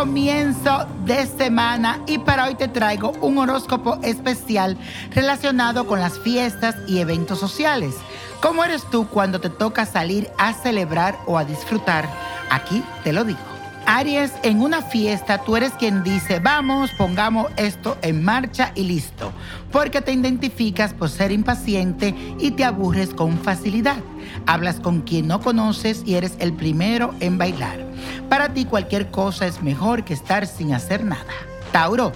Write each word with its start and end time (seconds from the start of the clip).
comienzo 0.00 0.86
de 1.04 1.26
semana 1.26 2.00
y 2.06 2.16
para 2.16 2.46
hoy 2.46 2.54
te 2.54 2.68
traigo 2.68 3.12
un 3.20 3.36
horóscopo 3.36 3.98
especial 4.02 4.78
relacionado 5.10 5.86
con 5.86 6.00
las 6.00 6.18
fiestas 6.20 6.74
y 6.88 7.00
eventos 7.00 7.38
sociales. 7.38 7.96
¿Cómo 8.40 8.64
eres 8.64 8.82
tú 8.90 9.06
cuando 9.08 9.42
te 9.42 9.50
toca 9.50 9.84
salir 9.84 10.30
a 10.38 10.54
celebrar 10.54 11.18
o 11.26 11.36
a 11.36 11.44
disfrutar? 11.44 12.08
Aquí 12.48 12.82
te 13.04 13.12
lo 13.12 13.24
digo. 13.24 13.40
Aries, 13.84 14.32
en 14.42 14.62
una 14.62 14.80
fiesta 14.80 15.44
tú 15.44 15.54
eres 15.58 15.72
quien 15.72 16.02
dice, 16.02 16.38
vamos, 16.38 16.90
pongamos 16.96 17.48
esto 17.58 17.98
en 18.00 18.24
marcha 18.24 18.72
y 18.74 18.84
listo, 18.84 19.32
porque 19.70 20.00
te 20.00 20.12
identificas 20.12 20.94
por 20.94 21.10
ser 21.10 21.30
impaciente 21.30 22.14
y 22.38 22.52
te 22.52 22.64
aburres 22.64 23.12
con 23.12 23.36
facilidad. 23.36 23.98
Hablas 24.46 24.80
con 24.80 25.02
quien 25.02 25.26
no 25.26 25.42
conoces 25.42 26.02
y 26.06 26.14
eres 26.14 26.36
el 26.38 26.54
primero 26.54 27.14
en 27.20 27.36
bailar. 27.36 27.89
Para 28.28 28.52
ti 28.52 28.64
cualquier 28.64 29.10
cosa 29.10 29.46
es 29.46 29.62
mejor 29.62 30.04
que 30.04 30.14
estar 30.14 30.46
sin 30.46 30.72
hacer 30.74 31.04
nada. 31.04 31.24
Tauro, 31.72 32.12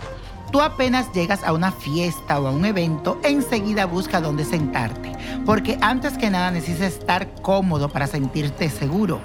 tú 0.54 0.60
apenas 0.60 1.12
llegas 1.12 1.42
a 1.42 1.52
una 1.52 1.72
fiesta 1.72 2.40
o 2.40 2.46
a 2.46 2.50
un 2.50 2.64
evento, 2.64 3.18
enseguida 3.24 3.86
busca 3.86 4.20
dónde 4.20 4.44
sentarte, 4.44 5.12
porque 5.44 5.78
antes 5.80 6.16
que 6.16 6.30
nada 6.30 6.52
necesitas 6.52 6.92
estar 6.92 7.34
cómodo 7.42 7.88
para 7.88 8.06
sentirte 8.06 8.70
seguro. 8.70 9.20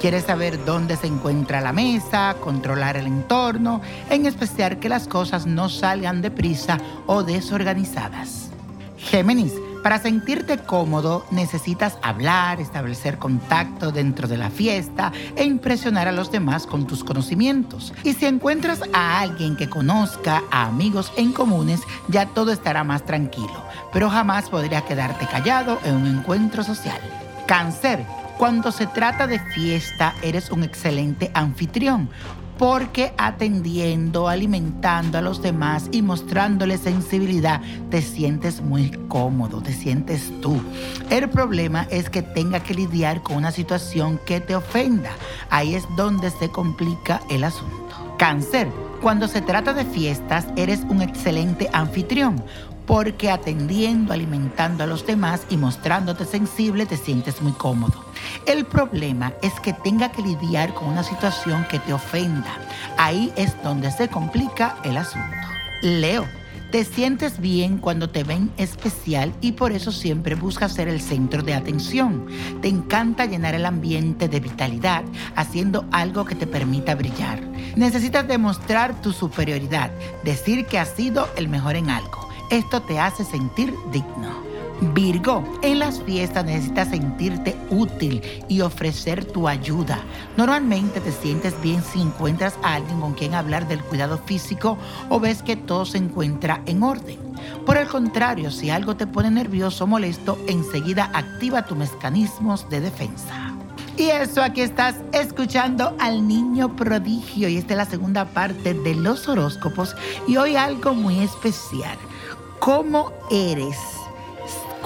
Quieres 0.00 0.24
saber 0.24 0.62
dónde 0.64 0.96
se 0.96 1.06
encuentra 1.06 1.62
la 1.62 1.72
mesa, 1.72 2.36
controlar 2.40 2.98
el 2.98 3.06
entorno, 3.06 3.80
en 4.10 4.26
especial 4.26 4.78
que 4.78 4.90
las 4.90 5.08
cosas 5.08 5.46
no 5.46 5.70
salgan 5.70 6.20
deprisa 6.20 6.78
o 7.06 7.22
desorganizadas. 7.22 8.50
Géminis, 8.98 9.54
para 9.84 9.98
sentirte 9.98 10.56
cómodo 10.56 11.26
necesitas 11.30 11.98
hablar, 12.00 12.58
establecer 12.58 13.18
contacto 13.18 13.92
dentro 13.92 14.26
de 14.26 14.38
la 14.38 14.48
fiesta 14.48 15.12
e 15.36 15.44
impresionar 15.44 16.08
a 16.08 16.12
los 16.12 16.32
demás 16.32 16.66
con 16.66 16.86
tus 16.86 17.04
conocimientos. 17.04 17.92
Y 18.02 18.14
si 18.14 18.24
encuentras 18.24 18.80
a 18.94 19.20
alguien 19.20 19.56
que 19.56 19.68
conozca 19.68 20.42
a 20.50 20.68
amigos 20.68 21.12
en 21.18 21.34
comunes, 21.34 21.82
ya 22.08 22.24
todo 22.24 22.50
estará 22.50 22.82
más 22.82 23.04
tranquilo, 23.04 23.62
pero 23.92 24.08
jamás 24.08 24.48
podría 24.48 24.80
quedarte 24.86 25.26
callado 25.26 25.78
en 25.84 25.96
un 25.96 26.06
encuentro 26.06 26.64
social. 26.64 26.98
Cáncer. 27.46 28.06
Cuando 28.38 28.72
se 28.72 28.86
trata 28.86 29.26
de 29.26 29.38
fiesta, 29.38 30.14
eres 30.22 30.50
un 30.50 30.64
excelente 30.64 31.30
anfitrión 31.34 32.08
porque 32.58 33.12
atendiendo, 33.18 34.28
alimentando 34.28 35.18
a 35.18 35.22
los 35.22 35.42
demás 35.42 35.88
y 35.90 36.02
mostrándoles 36.02 36.80
sensibilidad, 36.80 37.60
te 37.90 38.02
sientes 38.02 38.60
muy 38.60 38.90
cómodo, 39.08 39.60
te 39.60 39.72
sientes 39.72 40.32
tú. 40.40 40.60
El 41.10 41.28
problema 41.28 41.86
es 41.90 42.10
que 42.10 42.22
tenga 42.22 42.60
que 42.60 42.74
lidiar 42.74 43.22
con 43.22 43.36
una 43.36 43.50
situación 43.50 44.20
que 44.24 44.40
te 44.40 44.54
ofenda. 44.54 45.10
Ahí 45.50 45.74
es 45.74 45.84
donde 45.96 46.30
se 46.30 46.48
complica 46.50 47.20
el 47.30 47.44
asunto. 47.44 48.14
Cáncer, 48.18 48.68
cuando 49.02 49.26
se 49.26 49.40
trata 49.40 49.72
de 49.72 49.84
fiestas, 49.84 50.46
eres 50.56 50.80
un 50.88 51.02
excelente 51.02 51.68
anfitrión 51.72 52.42
porque 52.86 53.30
atendiendo, 53.30 54.12
alimentando 54.12 54.84
a 54.84 54.86
los 54.86 55.06
demás 55.06 55.46
y 55.48 55.56
mostrándote 55.56 56.24
sensible 56.24 56.86
te 56.86 56.96
sientes 56.96 57.40
muy 57.40 57.52
cómodo. 57.52 58.03
El 58.46 58.66
problema 58.66 59.32
es 59.40 59.58
que 59.60 59.72
tenga 59.72 60.12
que 60.12 60.20
lidiar 60.20 60.74
con 60.74 60.88
una 60.88 61.02
situación 61.02 61.66
que 61.70 61.78
te 61.78 61.94
ofenda. 61.94 62.52
Ahí 62.98 63.32
es 63.36 63.60
donde 63.62 63.90
se 63.90 64.08
complica 64.08 64.76
el 64.84 64.98
asunto. 64.98 65.48
Leo. 65.82 66.26
Te 66.70 66.84
sientes 66.84 67.38
bien 67.38 67.78
cuando 67.78 68.10
te 68.10 68.24
ven 68.24 68.50
especial 68.56 69.32
y 69.40 69.52
por 69.52 69.70
eso 69.70 69.92
siempre 69.92 70.34
buscas 70.34 70.74
ser 70.74 70.88
el 70.88 71.00
centro 71.00 71.42
de 71.42 71.54
atención. 71.54 72.26
Te 72.60 72.68
encanta 72.68 73.26
llenar 73.26 73.54
el 73.54 73.64
ambiente 73.64 74.28
de 74.28 74.40
vitalidad 74.40 75.04
haciendo 75.36 75.86
algo 75.92 76.24
que 76.24 76.34
te 76.34 76.48
permita 76.48 76.96
brillar. 76.96 77.40
Necesitas 77.76 78.26
demostrar 78.26 79.00
tu 79.00 79.12
superioridad, 79.12 79.90
decir 80.24 80.66
que 80.66 80.80
has 80.80 80.88
sido 80.88 81.28
el 81.36 81.48
mejor 81.48 81.76
en 81.76 81.90
algo. 81.90 82.28
Esto 82.50 82.82
te 82.82 82.98
hace 82.98 83.24
sentir 83.24 83.72
digno. 83.92 84.53
Virgo, 84.92 85.44
en 85.62 85.78
las 85.78 86.02
fiestas 86.02 86.44
necesitas 86.44 86.88
sentirte 86.88 87.56
útil 87.70 88.20
y 88.48 88.60
ofrecer 88.60 89.24
tu 89.24 89.48
ayuda. 89.48 90.00
Normalmente 90.36 91.00
te 91.00 91.12
sientes 91.12 91.54
bien 91.62 91.82
si 91.82 92.00
encuentras 92.00 92.54
a 92.62 92.74
alguien 92.74 93.00
con 93.00 93.14
quien 93.14 93.34
hablar 93.34 93.68
del 93.68 93.80
cuidado 93.80 94.18
físico 94.18 94.76
o 95.08 95.20
ves 95.20 95.42
que 95.42 95.56
todo 95.56 95.86
se 95.86 95.98
encuentra 95.98 96.60
en 96.66 96.82
orden. 96.82 97.18
Por 97.64 97.76
el 97.76 97.88
contrario, 97.88 98.50
si 98.50 98.70
algo 98.70 98.96
te 98.96 99.06
pone 99.06 99.30
nervioso 99.30 99.84
o 99.84 99.86
molesto, 99.86 100.38
enseguida 100.48 101.10
activa 101.14 101.64
tus 101.64 101.78
mecanismos 101.78 102.68
de 102.68 102.80
defensa. 102.80 103.54
Y 103.96 104.10
eso, 104.10 104.42
aquí 104.42 104.60
estás 104.60 104.96
escuchando 105.12 105.96
al 106.00 106.26
niño 106.26 106.74
prodigio 106.74 107.48
y 107.48 107.58
esta 107.58 107.74
es 107.74 107.78
la 107.78 107.84
segunda 107.84 108.24
parte 108.24 108.74
de 108.74 108.94
los 108.96 109.28
horóscopos 109.28 109.94
y 110.26 110.36
hoy 110.36 110.56
algo 110.56 110.94
muy 110.94 111.20
especial. 111.20 111.96
¿Cómo 112.58 113.12
eres? 113.30 113.76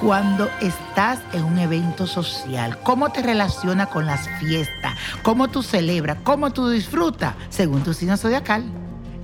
Cuando 0.00 0.48
estás 0.60 1.20
en 1.32 1.44
un 1.44 1.58
evento 1.58 2.06
social? 2.06 2.78
¿Cómo 2.82 3.10
te 3.10 3.22
relaciona 3.22 3.86
con 3.86 4.06
las 4.06 4.28
fiestas? 4.38 4.94
¿Cómo 5.22 5.48
tú 5.48 5.62
celebras? 5.62 6.18
¿Cómo 6.22 6.50
tú 6.50 6.68
disfrutas? 6.68 7.34
Según 7.48 7.82
tu 7.82 7.92
signo 7.92 8.16
zodiacal. 8.16 8.64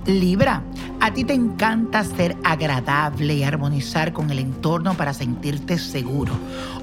Libra, 0.05 0.61
a 0.99 1.11
ti 1.13 1.23
te 1.23 1.33
encanta 1.33 2.03
ser 2.03 2.35
agradable 2.43 3.33
y 3.33 3.43
armonizar 3.43 4.13
con 4.13 4.29
el 4.29 4.37
entorno 4.37 4.93
para 4.93 5.13
sentirte 5.13 5.79
seguro 5.79 6.33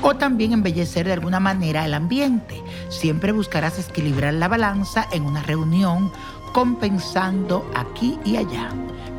o 0.01 0.17
también 0.17 0.53
embellecer 0.53 1.07
de 1.07 1.13
alguna 1.13 1.39
manera 1.39 1.85
el 1.85 1.95
ambiente. 1.95 2.61
Siempre 2.89 3.31
buscarás 3.31 3.79
equilibrar 3.79 4.35
la 4.35 4.49
balanza 4.49 5.07
en 5.13 5.25
una 5.25 5.43
reunión 5.43 6.11
compensando 6.53 7.71
aquí 7.75 8.19
y 8.25 8.37
allá. 8.37 8.71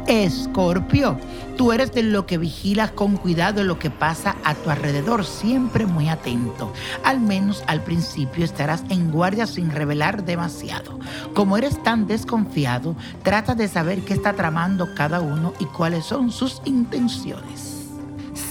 Escorpio, 0.08 1.18
tú 1.58 1.72
eres 1.72 1.94
de 1.94 2.04
lo 2.04 2.26
que 2.26 2.38
vigilas 2.38 2.92
con 2.92 3.16
cuidado 3.16 3.64
lo 3.64 3.80
que 3.80 3.90
pasa 3.90 4.36
a 4.44 4.54
tu 4.56 4.70
alrededor, 4.70 5.26
siempre 5.26 5.86
muy 5.86 6.10
atento. 6.10 6.72
Al 7.04 7.20
menos 7.20 7.64
al 7.68 7.82
principio 7.82 8.44
estarás 8.44 8.84
en 8.90 9.12
guardia 9.12 9.48
sin 9.48 9.72
revelar 9.72 10.26
demasiado. 10.26 11.00
Como 11.34 11.58
eres 11.58 11.82
tan 11.84 12.08
desconfiado, 12.08 12.96
trata 13.24 13.56
de 13.56 13.68
saber 13.68 14.02
qué 14.02 14.14
está 14.14 14.34
tramando 14.34 14.94
cada 14.96 15.22
uno 15.22 15.54
y 15.60 15.66
cuáles 15.66 16.06
son 16.06 16.32
sus 16.32 16.62
intenciones. 16.66 17.88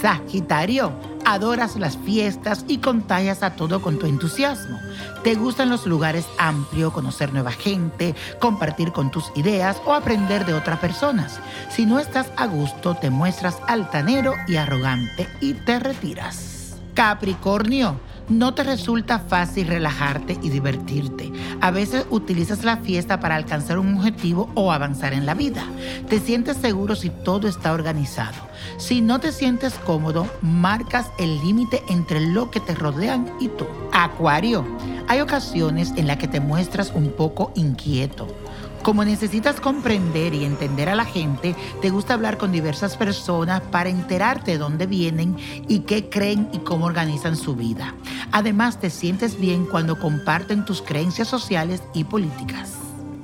Sagitario, 0.01 0.93
adoras 1.25 1.77
las 1.77 1.97
fiestas 1.97 2.65
y 2.69 2.79
contagias 2.79 3.43
a 3.43 3.57
todo 3.57 3.83
con 3.83 3.99
tu 3.99 4.07
entusiasmo. 4.07 4.79
Te 5.25 5.35
gustan 5.35 5.71
los 5.71 5.87
lugares 5.87 6.27
amplios, 6.39 6.93
conocer 6.93 7.33
nueva 7.33 7.53
gente, 7.53 8.15
compartir 8.41 8.93
con 8.93 9.11
tus 9.11 9.31
ideas 9.35 9.81
o 9.85 9.93
aprender 9.93 10.45
de 10.47 10.55
otras 10.55 10.79
personas. 10.79 11.41
Si 11.71 11.87
no 11.87 11.99
estás 11.99 12.31
a 12.37 12.47
gusto, 12.47 12.95
te 12.95 13.11
muestras 13.11 13.59
altanero 13.67 14.35
y 14.47 14.57
arrogante 14.57 15.29
y 15.41 15.55
te 15.55 15.79
retiras. 15.79 16.77
Capricornio 16.95 17.99
no 18.33 18.55
te 18.55 18.65
resulta 18.65 19.19
fácil 19.19 19.69
relajarte 19.69 20.39
y 20.43 20.51
divertirte. 20.51 21.31
A 21.61 21.71
veces 21.71 22.07
utilizas 22.11 22.65
la 22.65 22.79
fiesta 22.79 23.21
para 23.21 23.37
alcanzar 23.37 23.79
un 23.79 23.97
objetivo 23.97 24.51
o 24.55 24.73
avanzar 24.73 25.13
en 25.13 25.27
la 25.27 25.35
vida. 25.35 25.65
Te 26.09 26.19
sientes 26.19 26.57
seguro 26.57 26.97
si 26.97 27.11
todo 27.11 27.47
está 27.47 27.73
organizado. 27.73 28.49
Si 28.79 29.01
no 29.01 29.21
te 29.21 29.33
sientes 29.33 29.75
cómodo, 29.75 30.27
marcas 30.41 31.11
el 31.19 31.41
límite 31.41 31.83
entre 31.89 32.21
lo 32.21 32.51
que 32.51 32.61
te 32.61 32.75
rodean 32.75 33.31
y 33.39 33.49
tú. 33.49 33.67
Acuario, 33.93 34.67
hay 35.09 35.21
ocasiones 35.21 35.93
en 35.97 36.07
las 36.07 36.17
que 36.17 36.29
te 36.29 36.41
muestras 36.41 36.93
un 36.95 37.13
poco 37.13 37.53
inquieto 37.55 38.27
como 38.83 39.05
necesitas 39.05 39.61
comprender 39.61 40.35
y 40.35 40.45
entender 40.45 40.89
a 40.89 40.95
la 40.95 41.05
gente, 41.05 41.55
te 41.81 41.91
gusta 41.91 42.15
hablar 42.15 42.37
con 42.37 42.53
diversas 42.53 42.97
personas 42.97 43.63
para 43.63 43.91
enterarte 43.91 44.53
de 44.53 44.59
dónde 44.59 44.87
vienen 44.87 45.37
y 45.69 45.81
qué 45.81 46.09
creen 46.09 46.49
y 46.53 46.59
cómo 46.59 46.87
organizan 46.87 47.37
su 47.37 47.55
vida. 47.55 47.95
Además, 48.33 48.81
te 48.81 48.91
sientes 48.91 49.39
bien 49.39 49.67
cuando 49.67 49.99
comparten 49.99 50.65
tus 50.65 50.83
creencias 50.83 51.29
sociales 51.29 51.83
y 51.95 52.05
políticas. 52.05 52.75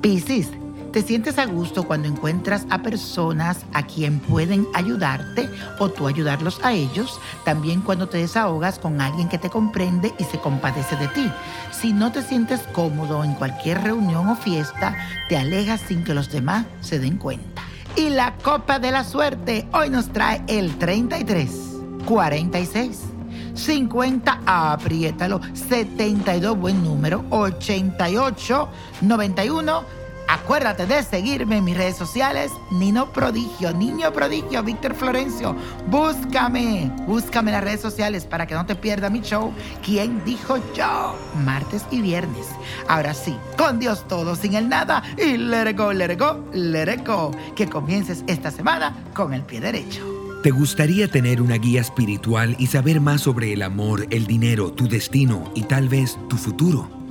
Piscis, 0.01 0.49
te 0.91 1.01
sientes 1.01 1.37
a 1.37 1.45
gusto 1.45 1.83
cuando 1.83 2.07
encuentras 2.07 2.65
a 2.69 2.81
personas 2.81 3.65
a 3.73 3.83
quien 3.83 4.19
pueden 4.19 4.67
ayudarte 4.73 5.49
o 5.77 5.89
tú 5.89 6.07
ayudarlos 6.07 6.59
a 6.63 6.73
ellos. 6.73 7.19
También 7.45 7.81
cuando 7.81 8.09
te 8.09 8.17
desahogas 8.17 8.79
con 8.79 8.99
alguien 8.99 9.29
que 9.29 9.37
te 9.37 9.49
comprende 9.49 10.13
y 10.17 10.23
se 10.23 10.39
compadece 10.39 10.95
de 10.95 11.07
ti. 11.09 11.31
Si 11.71 11.93
no 11.93 12.11
te 12.11 12.23
sientes 12.23 12.61
cómodo 12.73 13.23
en 13.23 13.33
cualquier 13.35 13.83
reunión 13.83 14.27
o 14.27 14.35
fiesta, 14.35 14.95
te 15.27 15.37
alejas 15.37 15.81
sin 15.81 16.03
que 16.03 16.13
los 16.13 16.31
demás 16.31 16.65
se 16.81 16.99
den 16.99 17.17
cuenta. 17.17 17.63
Y 17.95 18.09
la 18.09 18.35
copa 18.43 18.79
de 18.79 18.91
la 18.91 19.03
suerte 19.03 19.67
hoy 19.73 19.89
nos 19.89 20.11
trae 20.11 20.41
el 20.47 20.77
33, 20.77 21.49
46. 22.05 23.03
50, 23.53 24.41
apriétalo, 24.45 25.41
72, 25.53 26.57
buen 26.57 26.81
número, 26.81 27.25
88, 27.29 28.69
91 29.01 29.98
Acuérdate 30.29 30.85
de 30.85 31.01
seguirme 31.01 31.57
en 31.57 31.63
mis 31.63 31.75
redes 31.75 31.97
sociales, 31.97 32.51
Nino 32.69 33.11
Prodigio, 33.11 33.73
Niño 33.73 34.13
Prodigio, 34.13 34.61
Víctor 34.61 34.93
Florencio. 34.93 35.55
Búscame, 35.87 36.91
búscame 37.07 37.49
en 37.49 37.55
las 37.55 37.63
redes 37.63 37.81
sociales 37.81 38.25
para 38.25 38.45
que 38.45 38.53
no 38.53 38.63
te 38.63 38.75
pierda 38.75 39.09
mi 39.09 39.21
show. 39.21 39.51
¿Quién 39.83 40.23
dijo 40.25 40.57
yo? 40.75 41.15
Martes 41.43 41.83
y 41.89 42.01
viernes. 42.01 42.45
Ahora 42.87 43.15
sí, 43.15 43.35
con 43.57 43.79
Dios 43.79 44.07
todo, 44.07 44.35
sin 44.35 44.53
el 44.53 44.69
nada. 44.69 45.01
Y 45.17 45.35
let 45.35 45.71
it 45.71 45.75
go, 45.75 45.91
let 45.91 46.15
go, 46.15 46.45
go. 47.07 47.31
Que 47.55 47.67
comiences 47.67 48.23
esta 48.27 48.51
semana 48.51 48.95
con 49.15 49.33
el 49.33 49.41
pie 49.41 49.61
derecho. 49.61 50.05
¿Te 50.43 50.51
gustaría 50.51 51.07
tener 51.07 51.41
una 51.41 51.55
guía 51.55 51.81
espiritual 51.81 52.55
y 52.59 52.67
saber 52.67 53.01
más 53.01 53.21
sobre 53.21 53.51
el 53.51 53.63
amor, 53.63 54.05
el 54.11 54.27
dinero, 54.27 54.71
tu 54.73 54.87
destino 54.87 55.51
y 55.55 55.63
tal 55.63 55.89
vez 55.89 56.19
tu 56.29 56.37
futuro? 56.37 56.98